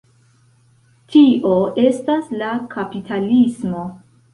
Tio 1.13 1.53
estas 1.85 2.35
la 2.43 2.51
kapitalismo. 2.77 3.91